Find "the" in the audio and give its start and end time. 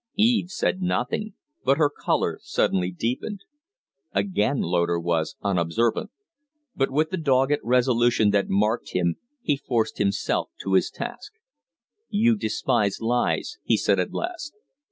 7.11-7.17